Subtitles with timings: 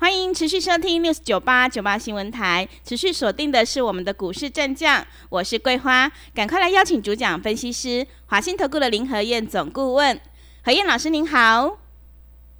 [0.00, 10.20] 欢迎持续收听六 s 九八九八新闻台，持续锁定的是我们的股市战将，我是桂花，赶快来邀请主讲分析师华信投顾的林和燕总顾问，
[10.62, 11.78] 何燕老师您好，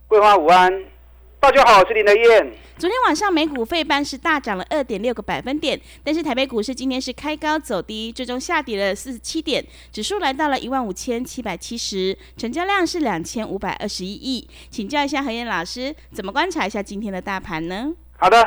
[0.09, 0.98] 桂花午安。
[1.41, 2.52] 大家好，我是林德燕。
[2.77, 14.48] 昨天晚上美股费半是大涨了二点六个百分点，但是台北股市今天是开高走低，最终下跌了四十七点，指数来到了一万五千七百七十，成交量是两千五百二十一亿。
[14.69, 17.95] 请教一下何燕老师，怎么观察一下今天的大盘呢？
[18.18, 18.45] 好的，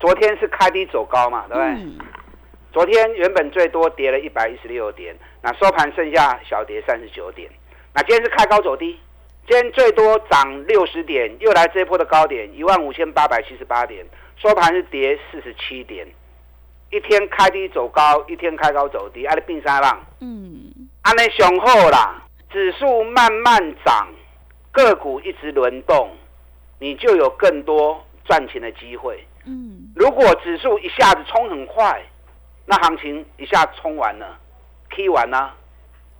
[0.00, 2.06] 昨天是开低走高嘛，对不对？
[2.72, 7.48] 昨天原本最多跌了一百一十六点，那收盘剩下小跌三十九点，
[7.94, 8.98] 那今天是开高走低。
[9.48, 14.04] 今天最多涨六十点，又来这一波的高点一万五千八百七十八点，
[14.36, 16.04] 收盘是跌四十七点，
[16.90, 24.08] 一天开低走高，一天开高走低，安尼并三浪，嗯，安尼雄厚啦，指数慢慢涨，
[24.72, 26.10] 个股一直轮动，
[26.80, 32.02] 你就有更多赚钱的机会，嗯，如果指数一下子冲很快，
[32.64, 34.40] 那行情一下冲完了
[34.90, 35.54] ，K 完了，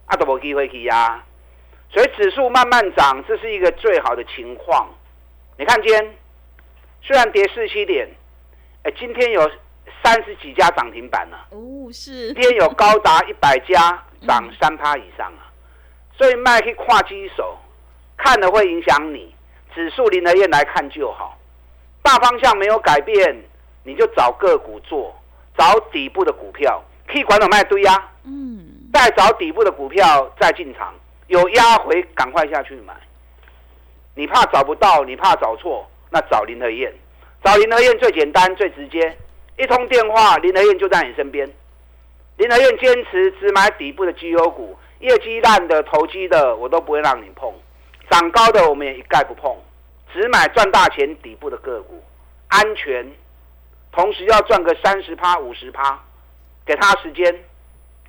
[0.05, 1.25] 啊都无机会去呀。
[1.89, 4.89] 所以指数慢慢涨，这是一个最好的情况。
[5.59, 6.15] 你看今天
[7.01, 8.09] 虽然跌四七点，
[8.83, 9.51] 哎，今天有
[10.05, 11.37] 三十几家涨停板呢。
[11.51, 12.33] 哦，是。
[12.35, 15.49] 今天有高达一百家涨三趴以上啊。
[16.19, 17.59] 所以卖可以跨机手，
[18.17, 19.35] 看了会影响你。
[19.75, 21.39] 指数林德燕来看就好，
[22.03, 23.37] 大方向没有改变，
[23.85, 25.15] 你就找个股做，
[25.57, 28.11] 找底部的股票，可以管到卖堆呀。
[28.25, 28.89] 嗯。
[28.93, 30.95] 再找底部的股票再进场。
[31.29, 32.95] 有压回，赶快下去买。
[34.15, 36.93] 你怕找不到，你怕找错，那找林和燕。
[37.45, 39.17] 找林和燕最简单、最直接，
[39.59, 41.49] 一通电话，林和燕就在你身边。
[42.37, 47.53] 林和燕坚持只买底部的绩优股，业绩烂的、投机的，我都不会让你碰。
[48.09, 49.57] 涨高的我们也一概不碰，
[50.13, 52.03] 只买赚大钱底部的个股，
[52.49, 53.11] 安全，
[53.91, 55.99] 同时要赚个三十趴、五十趴，
[56.65, 57.35] 给他时间，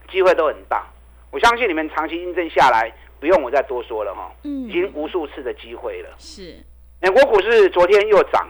[0.10, 0.86] 机会都很大。
[1.32, 2.92] 我相信你们长期印证下来。
[3.20, 6.10] 不用我再多说了哈，嗯已经无数次的机会了。
[6.18, 6.64] 是，
[7.02, 8.48] 美国股市昨天又涨，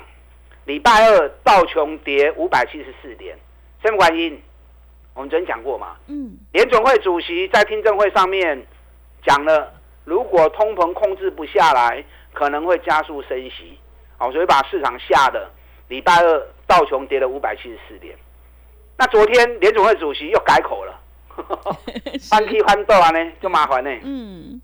[0.65, 3.37] 礼拜二道琼跌五百七十四点，
[3.81, 4.41] 什么原因？
[5.13, 5.95] 我们昨天讲过嘛。
[6.07, 6.37] 嗯。
[6.51, 8.65] 联准会主席在听证会上面
[9.25, 9.73] 讲了，
[10.05, 12.03] 如果通膨控制不下来，
[12.33, 13.77] 可能会加速升息。
[14.17, 15.49] 好，所以把市场吓的，
[15.87, 18.15] 礼拜二道琼跌了五百七十四点。
[18.97, 20.99] 那昨天联总会主席又改口了。
[22.29, 23.89] 翻批翻斗啊呢，就麻烦呢。
[24.03, 24.61] 嗯，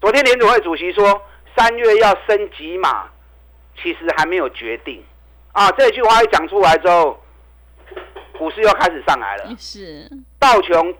[0.00, 1.22] 昨天联储会主席说
[1.56, 3.08] 三月要升几码，
[3.82, 5.02] 其实还没有决定
[5.52, 5.70] 啊。
[5.72, 7.22] 这句话一讲出来之后，
[8.38, 9.54] 股市又开始上来了。
[9.58, 10.08] 是
[10.38, 10.94] 道琼，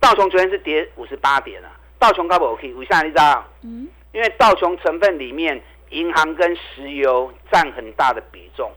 [0.00, 1.70] 道琼昨天是跌五十八点啊。
[1.98, 2.72] 道琼高不 OK？
[2.74, 3.44] 为啥你知道？
[3.62, 8.72] 嗯，因为道琼成分里面银行跟石油占很大的比重。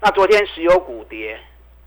[0.00, 1.40] 那昨天石油股跌，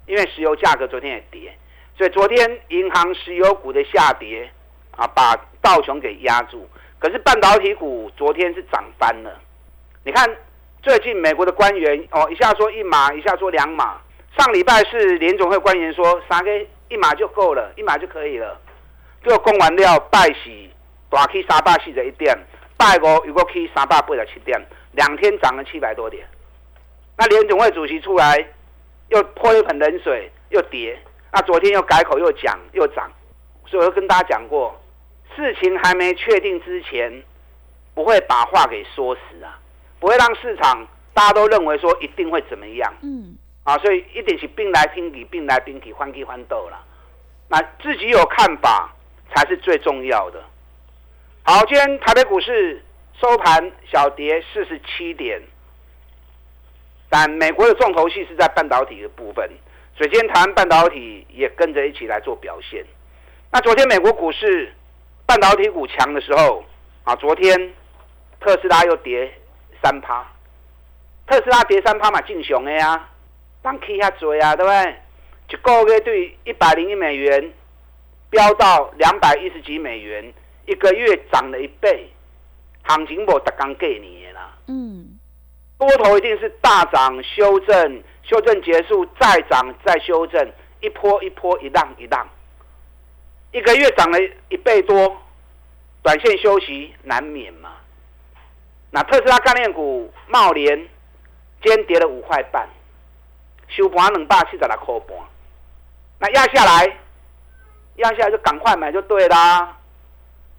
[0.06, 1.58] 因为石油价格昨天也跌。
[1.98, 4.50] 所以昨天银行、石油股的下跌
[4.92, 6.68] 啊，把道琼给压住。
[7.00, 9.40] 可是半导体股昨天是涨翻了。
[10.04, 10.30] 你看
[10.82, 14.02] 最近美国的官员哦，一下说一码，一下说两码。
[14.38, 16.52] 上礼拜是联总会官员说，三个
[16.90, 18.60] 一码就够了，一码就可以了。
[19.24, 20.70] 这个供完料拜喜
[21.10, 22.38] 大 K 三百四十一点，
[22.76, 24.62] 拜五如果 K 三百八十七点，
[24.92, 26.28] 两天涨了七百多点。
[27.18, 28.46] 那联总会主席出来
[29.08, 31.00] 又泼一盆冷水，又跌。
[31.36, 33.12] 那昨天又改口又讲又涨，
[33.66, 34.74] 所以我跟大家讲过，
[35.36, 37.12] 事情还没确定之前，
[37.94, 39.60] 不会把话给说死啊，
[40.00, 42.94] 不会让市场大家都认为说一定会怎么样。
[43.02, 43.36] 嗯，
[43.66, 46.82] 啊，所以一定是兵来兵去，兵来兵去，欢喜欢斗了。
[47.50, 48.96] 那自己有看法
[49.36, 50.42] 才是最重要的。
[51.44, 52.82] 好，今天台北股市
[53.20, 55.42] 收盘小跌四十七点，
[57.10, 59.52] 但美国的重头戏是在半导体的部分。
[59.98, 62.86] 所以今天台湾半导体也跟着一起来做表现。
[63.52, 64.74] 那昨天美国股市
[65.26, 66.66] 半导体股强的时候，
[67.06, 67.74] 啊，昨天
[68.42, 69.34] 特斯拉又跌
[69.82, 70.26] 三趴，
[71.26, 73.10] 特斯拉跌三趴嘛，进熊的呀，
[73.62, 74.96] 当 K 下嘴啊，对不对？
[75.48, 77.54] 一个月对一百零一美元，
[78.30, 80.34] 飙到两百一十几美元，
[80.66, 82.10] 一个月涨了一倍，
[82.84, 84.58] 行情我特刚给你啦。
[84.68, 85.18] 嗯，
[85.78, 88.04] 多头一定是大涨修正。
[88.28, 90.52] 修正结束，再涨再修正，
[90.82, 92.28] 一波一波，一浪一浪，
[93.52, 94.18] 一个月涨了
[94.50, 95.16] 一倍多，
[96.02, 97.72] 短线休息难免嘛。
[98.92, 100.78] 那特斯拉概念股茂联
[101.62, 102.68] 今天跌了五块半，
[103.68, 105.18] 收盘两百七十六块半。
[106.18, 106.98] 那压下来，
[107.98, 109.78] 压下来就赶快买就对啦。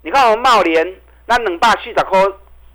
[0.03, 2.23] 你看我们茂联，那两百四十块，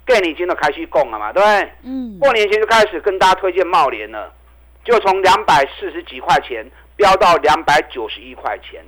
[0.06, 1.72] 过年前都开始供了嘛，对不对？
[1.84, 2.18] 嗯。
[2.18, 4.32] 过年前就开始跟大家推荐茂联了，
[4.84, 8.84] 就从两百四十几块钱飙到两百九十一块钱。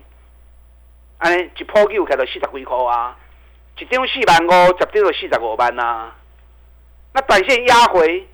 [1.19, 3.17] 安尼一波就开到四十几块啊，
[3.79, 6.13] 一张四万五，十张就四十五万呐。
[7.13, 8.27] 那短线压回，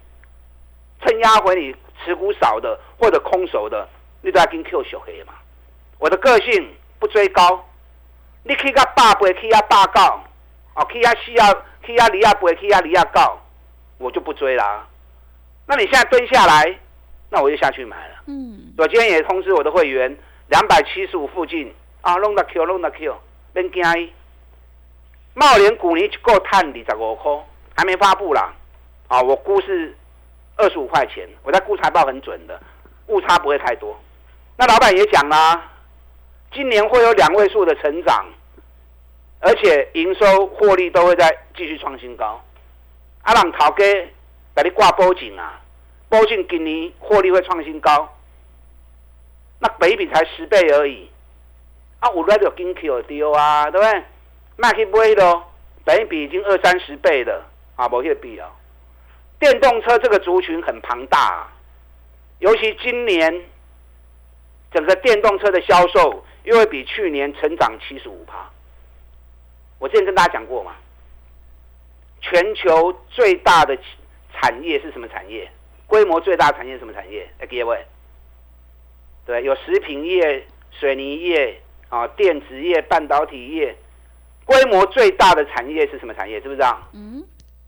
[1.05, 3.87] 趁压回你持股少的或者空手的，
[4.23, 5.35] 你都要跟 Q 小黑嘛。
[5.99, 7.69] 我的个性不追高，
[8.43, 10.25] 你去到八倍，去到八高，
[10.75, 11.55] 哦，去到四啊，
[11.85, 13.39] 去到二啊倍，去到二啊高，
[13.99, 14.87] 我就不追啦。
[15.67, 16.79] 那你现在蹲下来，
[17.31, 18.15] 那我就下去买了。
[18.27, 20.15] 嗯，我今天也通知我的会员，
[20.49, 21.73] 两百七十五附近。
[22.03, 23.15] 啊，弄到 Q，弄到 Q，
[23.53, 24.11] 别惊伊。
[25.35, 27.31] 茂联股年就够探二十五块，
[27.77, 28.55] 还没发布啦。
[29.07, 29.95] 啊，我估是
[30.57, 31.29] 二十五块钱。
[31.43, 32.59] 我在估财报很准的，
[33.09, 33.95] 误差不会太多。
[34.57, 35.71] 那老板也讲啦，
[36.53, 38.25] 今年会有两位数的成长，
[39.41, 42.43] 而且营收获利都会在继续创新高。
[43.23, 43.85] 阿朗陶哥
[44.57, 45.61] 给你挂波景啊，
[46.11, 48.15] 波景今年获利会创新高，
[49.61, 51.09] 那北比才十倍而已。
[52.01, 54.03] 啊，有来就跟 Q 丢啊，对不对？
[54.57, 55.51] 卖去买咯，
[55.85, 57.47] 等于比已经二三十倍了
[57.77, 58.57] 啊，无迄必要。
[59.39, 61.53] 电动车这个族群很庞大，啊
[62.41, 63.45] 尤其今年
[64.73, 68.51] 整个电动车的销售又会比去年成长七十五趴。
[69.79, 70.75] 我之前跟大家讲过嘛，
[72.21, 73.79] 全球最大的
[74.33, 75.51] 产业是什么产业？
[75.91, 77.29] 规模最大产业是什么产业？
[77.41, 77.85] 哎，各位，
[79.27, 81.61] 对，有食品业、水泥业。
[81.91, 83.77] 啊，电子业、半导体业，
[84.45, 86.41] 规模最大的产业是什么产业？
[86.41, 86.81] 知不知道？
[86.93, 87.21] 嗯，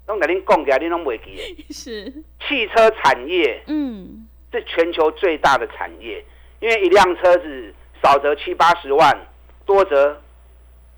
[0.06, 2.04] 拢给您讲给你拢袂记 是
[2.46, 6.24] 汽车产业，嗯，是全球最大的产业，
[6.60, 9.26] 因为一辆车子少则七八十万，
[9.66, 10.16] 多则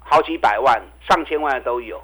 [0.00, 0.78] 好几百万、
[1.08, 1.98] 上千万的都有。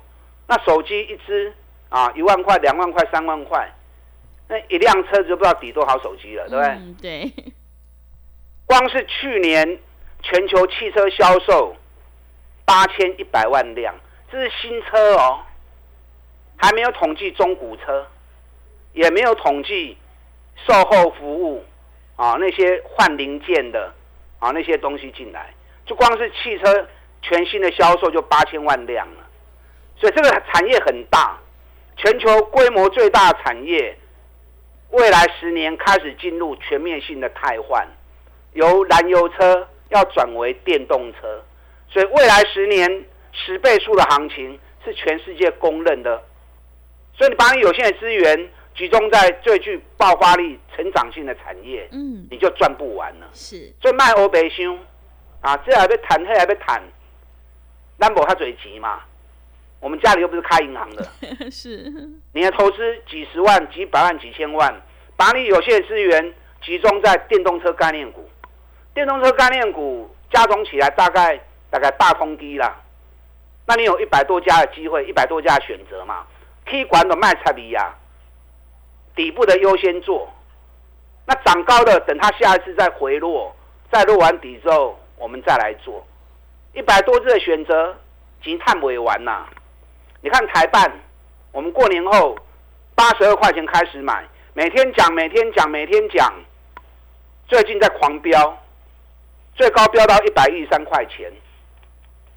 [0.49, 1.53] 那手机一只
[1.91, 3.71] 啊，一万块、两万块、三万块，
[4.51, 7.33] 那一辆车子就不知道抵多少手机了，对不对？
[7.33, 7.53] 对。
[8.67, 9.79] 光是去年。
[10.23, 11.75] 全球汽车销售
[12.67, 13.95] 八千一百万辆，
[14.31, 15.41] 这是新车哦，
[16.59, 18.07] 还没有统计中古车，
[18.93, 19.97] 也没有统计
[20.67, 21.65] 售后服务
[22.17, 23.91] 啊那些换零件的
[24.41, 25.55] 啊那些东西进来，
[25.87, 26.87] 就光是汽车
[27.23, 29.27] 全新的销售就八千万辆了，
[29.97, 31.39] 所以这个产业很大，
[31.97, 33.99] 全球规模最大的产业，
[34.91, 37.87] 未来十年开始进入全面性的汰换，
[38.53, 39.67] 由燃油车。
[39.91, 41.45] 要转为电动车，
[41.89, 46.23] 所以未来十年十倍数的行情是全世界公认的。
[47.13, 53.29] 所以你把你有限的资源集中在最具爆发力、成长性的产业，嗯，你就赚不完了。
[53.33, 54.79] 是，所以卖欧白箱
[55.41, 56.81] 啊，这还被谈，那还被谈，
[57.99, 59.01] 兰博他嘴急嘛。
[59.81, 61.09] 我们家里又不是开银行的，
[61.51, 61.91] 是，
[62.33, 64.75] 你的投资几十万、几百万、几千万，
[65.17, 68.29] 把你有限的资源集中在电动车概念股。
[68.93, 71.41] 电动车概念股加总起来大概
[71.71, 72.77] 大概大通低啦，
[73.67, 76.27] 那你有一百多家的机会，一百多家选择嘛？
[76.67, 77.95] 可以管的卖差比呀，
[79.15, 80.29] 底部的优先做，
[81.27, 83.57] 那涨高的等它下一次再回落，
[83.91, 86.07] 再落完底之后，我们再来做。
[86.75, 87.97] 一百多只的选择，
[88.43, 89.47] 已经探不完呐。
[90.21, 90.93] 你看台办，
[91.53, 92.37] 我们过年后
[92.95, 94.25] 八十二块钱开始买，
[94.55, 96.33] 每天讲，每天讲，每天讲，
[97.49, 98.59] 最近在狂飙。
[99.57, 101.31] 最高飙到一百一十三块钱，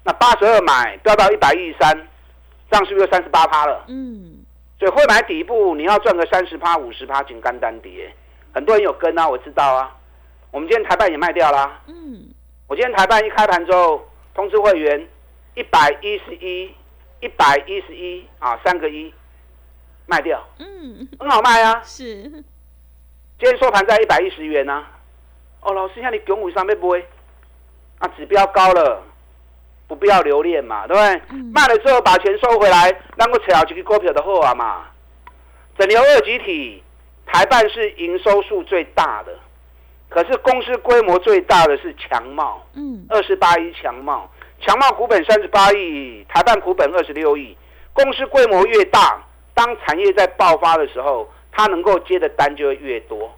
[0.02, 2.08] 那八十二买飙到一百一十三，
[2.70, 3.84] 这样是不是三十八趴了？
[3.86, 4.44] 嗯，
[4.78, 8.12] 所以会买底部，你要赚个三十趴、五十趴，紧干单跌。
[8.52, 9.96] 很多人有跟啊，我知道啊。
[10.50, 11.80] 我们今天台办也卖掉啦。
[11.86, 12.28] 嗯，
[12.66, 15.08] 我今天台办一开盘之后通知会员，
[15.54, 16.74] 一百一十一、
[17.24, 19.10] 一百一十一啊，三个一
[20.04, 20.46] 卖掉。
[20.58, 21.80] 嗯，很好卖啊。
[21.82, 22.42] 是，今
[23.38, 24.84] 天收盘在一百一十元呢。
[25.62, 27.00] 哦，老师，像你九五上面不会？
[27.98, 29.02] 啊，指标高了，
[29.88, 31.40] 不必要留恋嘛，对不对？
[31.50, 34.84] 卖了之后把钱收回来，能够炒几个股票的后啊嘛。
[35.78, 36.82] 整流二集体，
[37.24, 39.34] 台办是营收数最大的，
[40.10, 44.30] 可是公司规模最大的是强茂，嗯，二十八一强茂，
[44.64, 47.54] 强茂股本三十八亿，台办股本二十六亿。
[47.92, 53.30] 公司规模越大，当产业在爆发的时候，它能够接的单就会越多。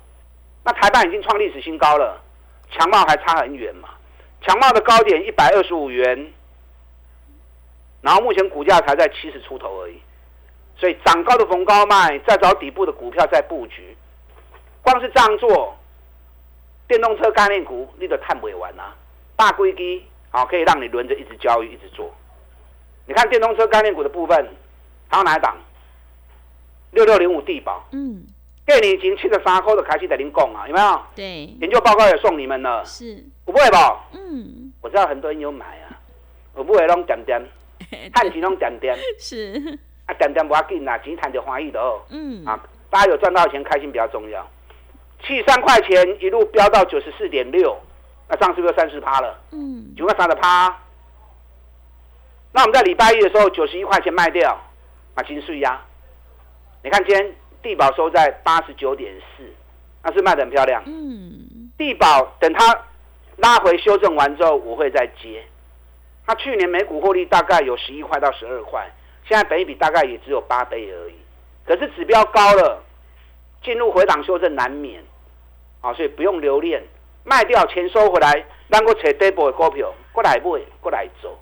[0.65, 2.23] 那台办已经创历史新高了，
[2.71, 3.89] 强茂还差很远嘛。
[4.41, 6.33] 强茂的高点一百二十五元，
[8.03, 10.01] 然后目前股价才在七十出头而已，
[10.77, 13.97] 所以涨高的逢高卖，再找底部的股票再布局。
[14.81, 15.77] 光是这样做，
[16.87, 18.95] 电动车概念股你都探不完啊！
[19.35, 22.13] 大规基好可以让你轮着一直交易一直做。
[23.07, 24.37] 你看电动车概念股的部分，
[25.09, 25.57] 还有哪一档？
[26.93, 28.25] 六六零五地保，嗯，
[28.67, 31.03] 给你已经七十三块的开始在您供啊，有没有？
[31.15, 33.59] 对，研究报告也送你们了，是，我不？
[33.59, 34.05] 会吧？
[34.13, 36.01] 嗯，我知道很多人有买啊，
[36.55, 37.41] 我不会弄点点，
[38.15, 44.49] 看钱弄点点， 是，啊点点不要紧啦，钱赚就欢喜的哦，嗯，啊，大家有赚到钱开心比较重要，
[45.23, 47.77] 七三块钱一路飙到九十四点六，
[48.29, 49.39] 那上次不是三十趴了？
[49.53, 50.77] 嗯，九块三的趴，
[52.53, 54.59] 那我们在礼拜一的时候九十一块钱卖掉，
[55.15, 55.81] 啊，金税呀。
[56.83, 59.45] 你看，今天地保收在八十九点四，
[60.03, 60.83] 那是卖的很漂亮。
[60.87, 62.77] 嗯，地保等它
[63.37, 65.45] 拉回修正完之后，我会再接。
[66.27, 68.89] 它去年每股获利大概有十一块到十二块，
[69.25, 71.15] 现在本一比大概也只有八倍而已。
[71.65, 72.83] 可是指标高了，
[73.63, 75.03] 进入回档修正难免
[75.81, 76.83] 啊，所以不用留恋，
[77.27, 78.33] 卖掉钱收回来，
[78.69, 81.39] 让我扯 double 的股票过来买，过来做。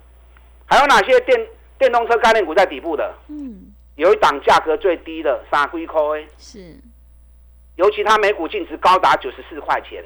[0.67, 1.47] 还有哪些电
[1.79, 3.15] 电动车概念股在底部的？
[3.29, 3.71] 嗯。
[3.97, 6.01] 有一档价格最低的三龟块，
[6.37, 6.75] 是，
[7.77, 10.03] 尤其它每股净值高达九十四块钱。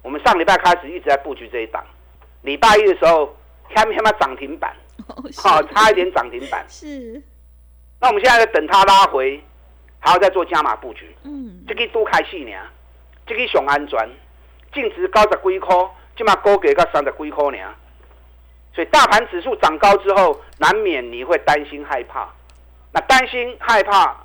[0.00, 1.84] 我们上礼拜开始一直在布局这一档，
[2.42, 3.34] 礼拜一的时候，
[3.74, 4.76] 看没看到涨停板？
[5.36, 6.64] 好，差一点涨停板。
[6.70, 7.20] 是。
[8.00, 9.42] 那我们现在在等它拉回，
[9.98, 11.12] 还要再做加码布局。
[11.24, 11.64] 嗯。
[11.66, 12.52] 这个多开戏呢，
[13.26, 14.08] 这个熊安全，
[14.74, 15.74] 净值高十几块，
[16.16, 17.58] 起码高给个三十几块呢。
[18.74, 22.28] 所以大盘指数涨高之后，难免你会担心害怕。
[22.92, 24.16] 那担心害怕，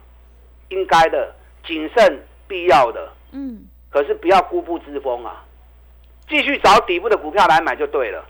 [0.70, 5.44] 应该的，谨慎必要的，嗯，可是不要固步自封啊，
[6.28, 8.26] 继续找底部的股票来买就对了，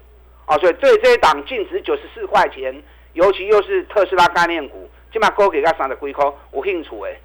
[0.45, 2.83] 啊，所以对这一档净值九十四块钱，
[3.13, 7.19] 尤其又是特斯拉概念股，起码高给它三的龟壳，我兴趣诶，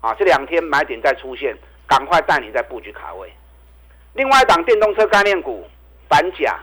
[0.00, 3.30] 啊，这两天买点再出现，赶快带你再布局卡位。
[4.16, 5.64] 另外一档电动车概念股，
[6.08, 6.58] 板甲，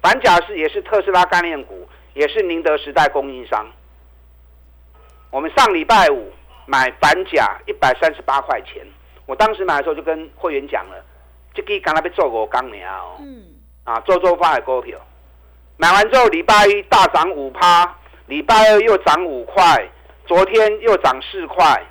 [0.00, 3.66] 板甲是也是特斯拉概念股，也是宁德时代供应商。
[5.30, 6.32] 我们上礼拜五
[6.64, 8.86] 买板甲一百三十八块钱，
[9.26, 11.04] 我当时买的时候就跟会员讲了，
[11.52, 13.42] 这个刚才被做过钢年哦，嗯，
[13.82, 14.96] 啊，做做发的股票，
[15.76, 19.88] 买完之后礼拜一大涨五趴，礼拜二又涨五块，
[20.24, 21.84] 昨天又涨四块，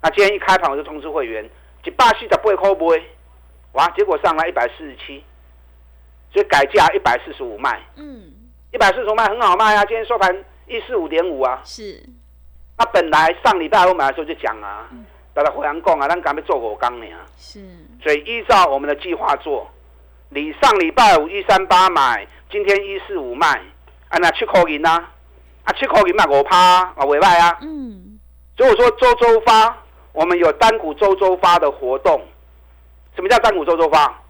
[0.00, 1.44] 那今天一开盘我就通知会员，
[1.82, 3.02] 一百四十八块买，
[3.72, 5.24] 哇，结果上来一百四十七，
[6.32, 8.30] 所以改价一百四十五卖，嗯，
[8.70, 12.02] 一百四十五卖很好卖啊，今天收盘一四五点五啊，是。
[12.76, 14.88] 那本来上礼拜我买的时候就讲啊，
[15.32, 17.06] 大家互相讲啊，咱赶快做五缸呢。
[17.38, 17.60] 是，
[18.02, 19.70] 所以依照我们的计划做，
[20.28, 23.48] 你上礼拜五一三八买，今天一四五卖，
[24.08, 25.10] 啊那七块银啊，
[25.64, 26.58] 啊七块银卖五趴
[26.94, 27.58] 啊尾卖啊。
[27.62, 28.18] 嗯。
[28.54, 29.78] 所以我说周周发，
[30.12, 32.20] 我们有单股周周发的活动。
[33.14, 34.20] 什么叫单股周周发？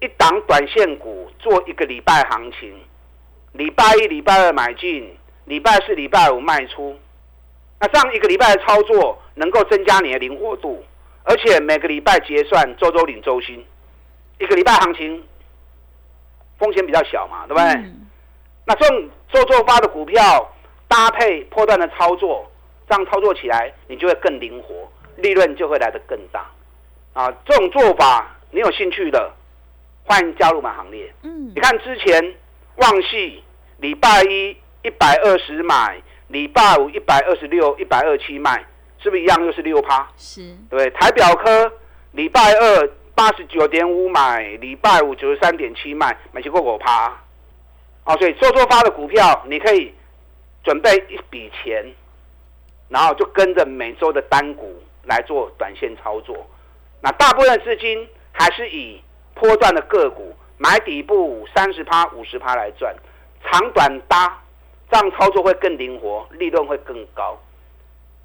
[0.00, 2.78] 一档短线股做一个礼拜行情，
[3.52, 5.16] 礼拜一、礼拜二买进，
[5.46, 6.94] 礼拜四、礼拜五卖出。
[7.80, 10.84] 那这样一个礼拜的操作，能够增加你的灵活度，
[11.24, 13.64] 而且每个礼拜结算，周周领周薪，
[14.38, 15.24] 一个礼拜行情
[16.58, 17.90] 风险比较小嘛，对不对？
[18.66, 20.50] 那这种周周发的股票
[20.88, 22.50] 搭配破断的操作，
[22.88, 26.50] 这样操作起来你就会更灵活，利润就会来得更大。
[27.16, 29.32] 啊，这种做法你有兴趣的，
[30.04, 31.10] 欢迎加入我们行列。
[31.22, 32.34] 嗯，你看之前
[32.74, 33.42] 旺系
[33.78, 36.00] 礼拜一一百二十买。
[36.28, 38.58] 礼拜五一百二十六、一百二七卖，
[38.98, 40.08] 是不是一样又是六趴？
[40.16, 40.90] 是，对。
[40.90, 41.72] 台表科
[42.10, 47.16] 礼拜二八十九点五买，礼拜五九十三点七卖，买起过五趴。
[48.06, 49.94] 哦，所以做做发的股票，你可以
[50.64, 51.94] 准备一笔钱，
[52.88, 56.44] 然后就跟着每周的单股来做短线操作。
[57.06, 59.00] 那大部分资金还是以
[59.34, 62.92] 波段的个股买底部三十趴、五十趴来赚，
[63.44, 64.42] 长短搭。
[64.90, 67.40] 这样操作会更灵活，利润会更高。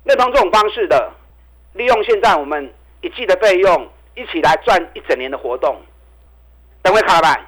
[0.03, 1.11] 认同这种方式的，
[1.73, 5.79] 利用现在我们一季的费用，一起来赚一整年的活动。
[6.81, 7.39] 等会卡老板，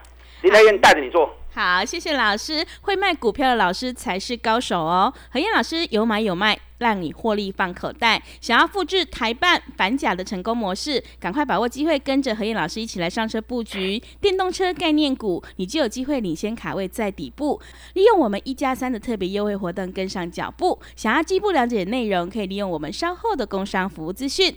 [0.43, 1.35] 林台燕带着你做。
[1.55, 2.65] 好，谢谢老师。
[2.81, 5.13] 会卖股票的老师才是高手哦。
[5.29, 8.23] 何燕老师有买有卖，让你获利放口袋。
[8.41, 17.61] 想要复制台办反甲的成功模式，赶快把握机会，跟着何燕老师一起来上车布局电动车概念股，你就有机会领先卡位在底部。
[17.93, 20.81] 利用我们一加三的特别优惠活动，跟上脚步。
[20.95, 24.55] 想要进一步了解内容，可以利用我们稍后的工商服务资讯。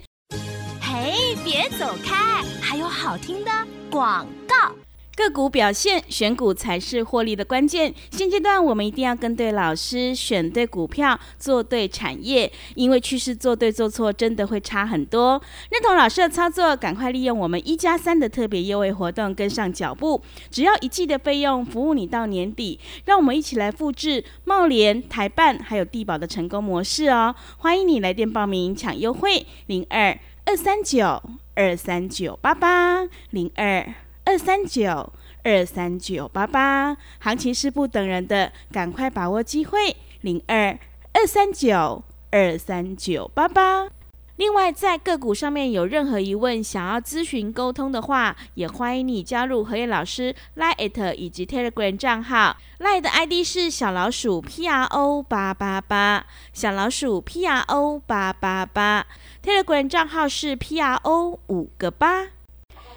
[0.80, 3.50] 嘿，别走开，还有好听的
[3.90, 4.74] 广告。
[5.16, 7.92] 个股表现，选股才是获利的关键。
[8.10, 15.42] 现阶段我们一定要跟对老师，选对股票，做对产业，因为趋势做对做错真的会差很多。
[15.70, 20.20] 认同老师的操作，赶快利用我们一加三的特别优惠活动跟上脚步，
[20.50, 22.78] 只要一季的费用，服务你到年底。
[23.06, 27.34] 让我们一起来复制茂联、台办还有地保的成功模式哦！
[27.56, 31.22] 欢迎你来电报名抢优惠，零二二三九
[31.54, 33.94] 二三九八八零二。
[34.26, 35.12] 二三九
[35.44, 39.96] 二三九八八，行情是不等人的，赶快把握机会。
[40.20, 40.76] 零二
[41.12, 42.02] 二三九
[42.32, 43.88] 二三九八八。
[44.34, 52.56] 另外，在个股上面有任何疑问，想要咨询沟通的话，也欢迎你加入何燕老师 Line 以及 Telegram 账号。
[52.80, 59.06] Line 的 ID 是小老鼠 P R O 八八八，小老鼠 P R O 八八八。
[59.42, 62.26] Telegram 账号是 P R O 五个八。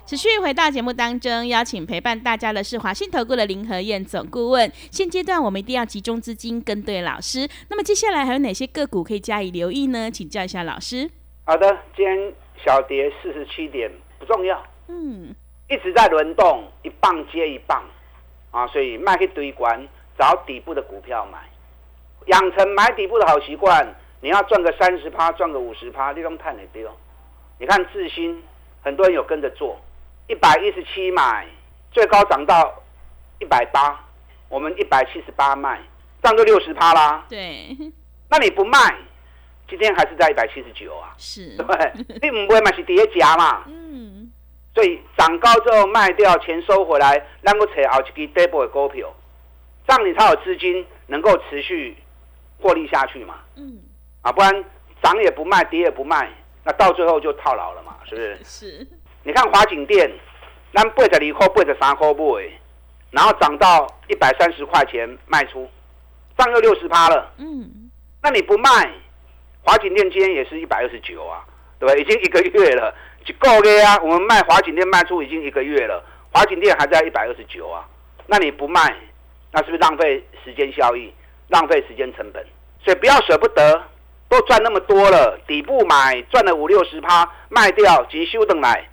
[0.10, 4.68] 持续回到节目当中，邀请陪伴大家的是华信投顾的林和燕总顾问。
[4.90, 7.48] 现阶段我们一定要集中资金跟对老师。
[7.70, 10.10] 那么接下来还有哪些个股可以加以留意呢？
[10.10, 11.08] 请教一下老师。
[11.46, 12.34] 好的，今天
[12.66, 13.88] 小跌四十七点
[14.18, 15.36] 不重要，嗯，
[15.70, 17.84] 一直在轮动，一棒接一棒
[18.50, 19.88] 啊，所以卖去堆关，
[20.18, 21.38] 找底部的股票买，
[22.26, 23.88] 养成买底部的好习惯。
[24.22, 26.90] 你要赚个三十趴，赚个五十趴，你都太难丢。
[27.60, 28.42] 你看智新，
[28.82, 29.80] 很多人有跟着做。
[30.30, 31.48] 一百一十七买，
[31.92, 32.84] 最高涨到
[33.40, 34.00] 一百八，
[34.48, 35.82] 我们一百七十八卖，
[36.22, 37.26] 涨就六十趴啦。
[37.28, 37.76] 对，
[38.30, 38.96] 那你不卖，
[39.68, 41.16] 今天还是在一百七十九啊？
[41.18, 43.64] 是，对，你不会买是叠加嘛？
[43.66, 44.32] 嗯，
[44.76, 49.12] 所以涨高之后卖掉，钱收回来，然后扯好几个 double 的股票，
[49.88, 51.98] 这样你才有资金能够持续
[52.62, 53.40] 获利下去嘛？
[53.56, 53.80] 嗯，
[54.22, 54.64] 啊，不然
[55.02, 56.30] 涨也不卖，跌也不卖，
[56.64, 57.96] 那到最后就套牢了嘛？
[58.06, 58.40] 是不是？
[58.44, 58.88] 是。
[59.24, 60.10] 你看华景店，
[60.74, 62.52] 咱八十二块、八十三块买，
[63.12, 65.70] 然后涨到一百三十块钱卖出，
[66.38, 67.32] 涨又六十趴了。
[67.38, 67.90] 嗯，
[68.24, 68.70] 那你不卖，
[69.62, 71.44] 华景店今天也是一百二十九啊，
[71.80, 71.96] 对吧？
[71.96, 72.94] 已经一个月了，
[73.26, 74.00] 就够了呀。
[74.02, 77.86] 我们卖华景店卖出已经一个月了，华景店还在一百二十九啊。
[78.26, 78.96] 那你不卖，
[79.52, 81.14] 那是不是浪费时间效益，
[81.50, 82.46] 浪费时间成本？
[82.84, 83.84] 所以不要舍不得，
[84.30, 88.88] 都赚那么多了，底部买赚了五六十趴，卖掉急修等来。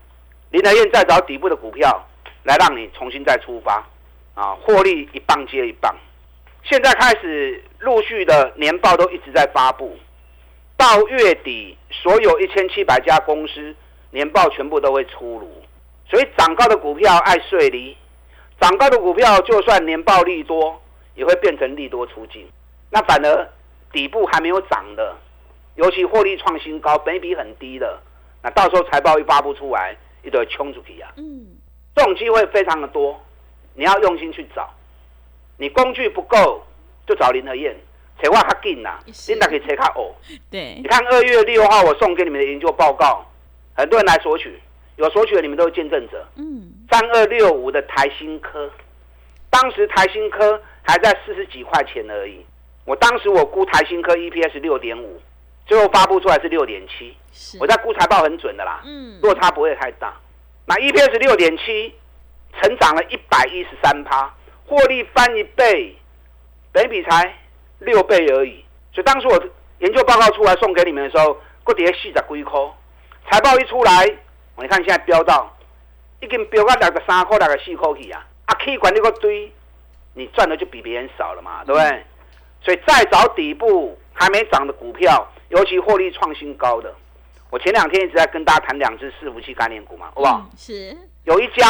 [0.50, 2.06] 林德燕再找底部的股票
[2.44, 3.84] 来让你重新再出发，
[4.34, 5.94] 啊，获利一棒接一棒。
[6.62, 9.96] 现在开始陆续的年报都一直在发布，
[10.76, 13.74] 到月底所有一千七百家公司
[14.10, 15.62] 年报全部都会出炉，
[16.08, 17.96] 所以涨高的股票爱睡离，
[18.60, 20.80] 涨高的股票就算年报利多，
[21.14, 22.48] 也会变成利多出境。
[22.90, 23.48] 那反而
[23.92, 25.16] 底部还没有涨的，
[25.74, 28.00] 尤其获利创新高、本比很低的，
[28.42, 29.96] 那到时候财报一发布出来。
[30.26, 31.12] 一堆冲出去啊！
[31.16, 31.46] 嗯，
[31.94, 33.18] 这种机会非常的多，
[33.74, 34.68] 你要用心去找。
[35.56, 36.62] 你工具不够，
[37.06, 37.74] 就找林和燕，
[38.20, 40.12] 扯话较紧呐，领导可以扯较哦。
[40.50, 43.24] 对，你看二月六号我送给你们的研究报告，
[43.74, 44.58] 很多人来索取，
[44.96, 46.26] 有索取的你们都是见证者。
[46.34, 48.68] 嗯，三二六五的台新科，
[49.48, 52.44] 当时台新科还在四十几块钱而已。
[52.84, 55.20] 我当时我估台新科 EPS 六点五。
[55.66, 57.16] 最后发布出来是六点七，
[57.60, 60.14] 我在估财报很准的啦，嗯落差不会太大。
[60.64, 61.92] 那 EPS 六点七，
[62.60, 64.32] 成长了一百一十三趴，
[64.64, 65.96] 获利翻一倍，
[66.72, 67.34] 本比才
[67.80, 68.64] 六倍而已。
[68.92, 69.44] 所以当时我
[69.80, 72.60] 研究报告出来送给你们的时候，各跌四十几块，
[73.30, 74.06] 财报一出来，
[74.56, 75.52] 你看现在飙到
[76.20, 78.24] 已经飙到两个三块、两个四块去啊！
[78.46, 79.52] 啊，气管那个堆，
[80.14, 82.04] 你赚的就比别人少了嘛，对不对？
[82.62, 85.28] 所以再找底部还没涨的股票。
[85.48, 86.92] 尤其获利创新高的，
[87.50, 90.44] 我前两天一直在跟大家谈两只伺服器概念股嘛，好不好？
[90.56, 90.96] 是。
[91.24, 91.64] 有一家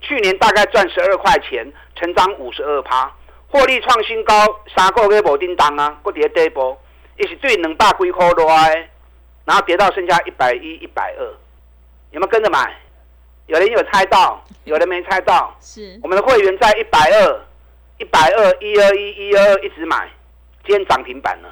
[0.00, 3.12] 去年大概赚十二块钱，成长五十二趴，
[3.48, 4.34] 获利创新高，
[4.74, 6.80] 三个月无叮当啊，搁跌跌波，
[7.18, 8.90] 一是对两百几块多哎，
[9.44, 11.24] 然后跌到剩下一百一、一百二，
[12.12, 12.76] 有没有跟着买？
[13.46, 15.54] 有人有猜到， 有人没猜到。
[15.60, 15.98] 是。
[16.02, 17.40] 我们的会员在一百二、
[17.98, 20.08] 一百二、一二一、一二二一直买，
[20.64, 21.48] 今天涨停板了。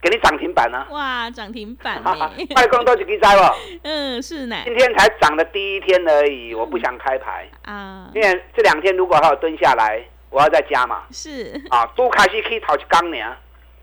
[0.00, 0.86] 给你涨停板呢！
[0.90, 2.30] 哇，涨停板呢！
[2.54, 3.42] 卖空都是给摘不？
[3.82, 4.56] 嗯，是呢。
[4.64, 8.08] 今天才涨的第一天而已，我不想开牌啊。
[8.14, 11.02] 因为这两天如果还有蹲下来，我要再加嘛。
[11.10, 13.26] 是啊，都开始可以淘起钢年。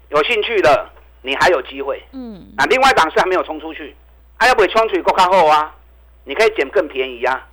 [0.10, 0.90] 有兴趣的，
[1.22, 2.02] 你还有机会。
[2.14, 2.54] 嗯。
[2.56, 3.94] 啊，另外一档是还没有冲出去，
[4.38, 5.76] 还要不冲出去够看后啊？
[6.24, 7.46] 你可以捡更便宜啊。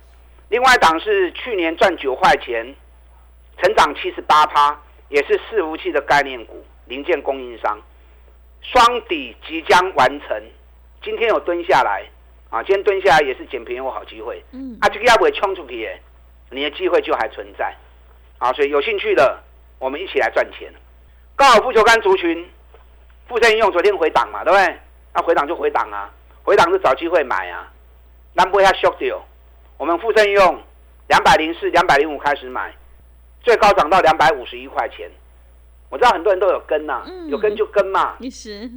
[0.47, 2.73] 另外一档是去年赚九块钱，
[3.61, 7.77] 成长七十八趴，也是伺服器的概念股，零件供应商。
[8.63, 10.41] 双底即将完成，
[11.03, 12.03] 今天有蹲下来
[12.49, 12.63] 啊！
[12.63, 14.43] 今天蹲下来也是捡便宜好机会。
[14.51, 16.01] 嗯，啊，这个要不会冲出去耶？
[16.49, 17.75] 你的机会就还存在。
[18.39, 19.37] 啊，所以有兴趣的，
[19.79, 20.71] 我们一起来赚钱。
[21.35, 22.49] 高尔夫球杆族群，
[23.27, 24.79] 富盛应用昨天回档嘛，对不对？
[25.13, 26.09] 那回档就回档啊，
[26.43, 27.71] 回档就找机会买啊。
[28.33, 29.19] 那不会下 short deal，
[29.77, 30.61] 我们富盛应用
[31.07, 32.73] 两百零四、两百零五开始买，
[33.41, 35.09] 最高涨到两百五十一块钱。
[35.93, 38.17] 我知道很多人都有跟呐，有跟就跟嘛，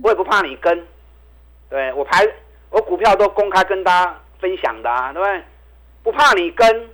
[0.03, 0.87] 我也不怕你跟。
[1.71, 2.23] 对我排
[2.69, 5.43] 我股票都公开跟大家分享的啊，对不对？
[6.03, 6.91] 不怕你跟，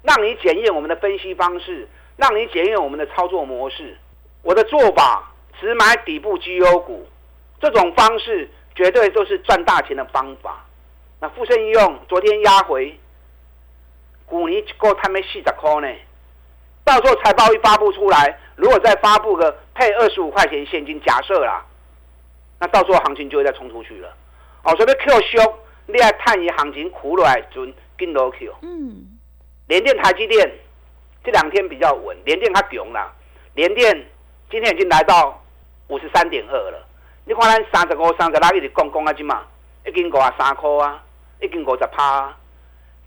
[0.00, 1.86] 让你检验我们的分析方式。
[2.16, 3.94] 让你检验我们的操作模式，
[4.40, 7.06] 我的做法只买底部绩优股，
[7.60, 10.64] 这种方式绝对都是赚大钱的方法。
[11.20, 12.98] 那富盛应用昨天压回，
[14.24, 15.94] 股尼够他们四十块呢。
[16.84, 21.64] 到时候财报一发布出来，如果再发布个配二十五块钱现金，假设啦，
[22.58, 24.12] 那到时候行情就会再冲出去了。
[24.64, 28.52] 哦，所以 Q 修，你爱探一行情苦来准跟落 Q。
[28.62, 29.06] 嗯，
[29.68, 30.50] 联电、台积电。
[31.24, 33.12] 这两天比较稳，连电它强啦，
[33.54, 34.06] 连电
[34.48, 35.42] 今天已经来到
[35.88, 36.86] 五十三点二了。
[37.24, 39.42] 你看咱三十五、三十六一直讲讲啊，今嘛
[39.84, 41.02] 已经五啊三块啊，
[41.40, 42.32] 已经五十趴，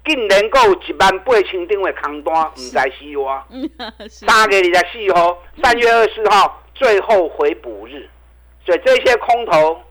[0.05, 3.45] 竟然够一万八千张的空单，唔知死哇！
[4.09, 8.09] 三月二十四号，三月二十四号最后回补日，
[8.65, 9.81] 所以这些空头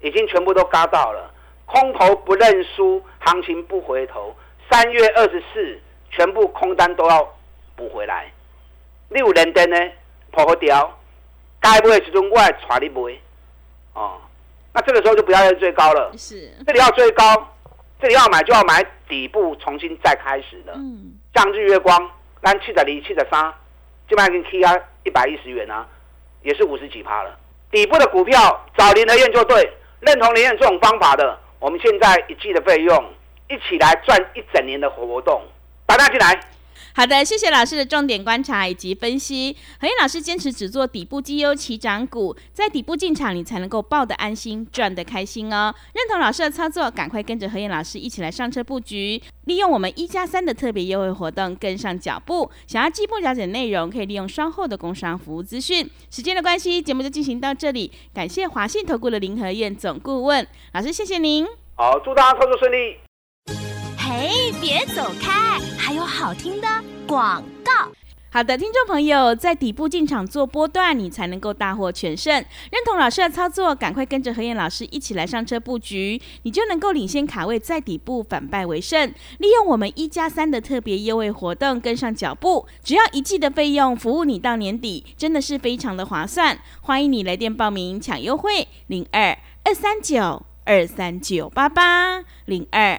[0.00, 1.30] 已经全部都嘎到了。
[1.66, 4.34] 空头不认输，行情不回头。
[4.70, 5.80] 三月二十四，
[6.10, 7.34] 全部空单都要。
[7.78, 8.32] 补回来，
[9.08, 9.76] 你有认真呢，
[10.32, 10.98] 破个掉，
[11.60, 13.16] 该买的时阵我来带你买，
[13.92, 14.20] 哦，
[14.72, 17.54] 那这个时候就不要要追高了，是，这里要追高，
[18.00, 23.52] 这里要买就要买底部重新再开始的，嗯，像日月光，那七十二、七十三，
[24.08, 25.86] 基本上跟 K 啊一百一十元啊，
[26.42, 27.36] 也是五十几趴了。
[27.70, 33.12] 底部的股票找林德燕就对，认同林燕这种方法的，我们现在一季的费用
[33.48, 35.42] 一起来赚一整年的活动，
[35.84, 36.40] 打家进来。
[36.98, 39.56] 好的，谢谢老师的重点观察以及分析。
[39.80, 45.72] 何燕老师坚持只做底部绩优起涨股，在底部进场，你才能够抱得安心，赚得开心哦。
[45.94, 52.50] 认同老师的操作，赶快跟着何燕老师一起来上车布局，利用我们一加三的特别优惠活动，跟上脚步。
[52.66, 55.88] 想要进一步了解内容，可以利用稍后的工商服务资讯。
[56.10, 57.92] 时间的关系，节目就进行到这里。
[58.12, 61.46] 感谢华信投顾的林何燕总顾问老师，谢谢您。
[61.76, 63.07] 好，祝大家操作顺利。
[64.10, 65.60] 嘿，别走开！
[65.76, 66.66] 还有好听的
[67.06, 67.92] 广告。
[68.30, 72.32] 好的，听众朋友，在底部进场做波段，你才能够大获全胜。
[72.32, 79.12] 认同老师的操作，赶快跟着何燕老师一起来上车布局，你就能够领先卡位，在底部反败为胜。
[79.40, 86.58] 利用我们一加三的特别优惠活动，跟上脚步，只要一季的费用，服务你到年底，真的是非常的划算。
[86.80, 92.98] 欢迎你来电报名抢优惠，零二二三九二三九八八零二。